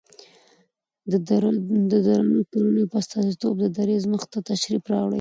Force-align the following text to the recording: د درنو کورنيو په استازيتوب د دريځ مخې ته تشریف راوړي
د 1.11 1.13
درنو 2.07 2.39
کورنيو 2.51 2.89
په 2.91 2.97
استازيتوب 3.01 3.55
د 3.61 3.65
دريځ 3.77 4.03
مخې 4.11 4.27
ته 4.33 4.39
تشریف 4.49 4.83
راوړي 4.91 5.09